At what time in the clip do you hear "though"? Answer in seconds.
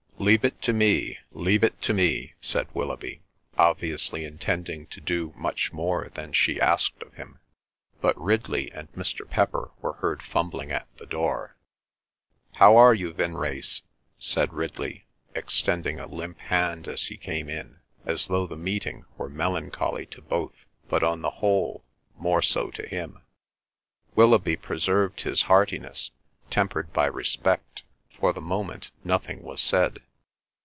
18.27-18.45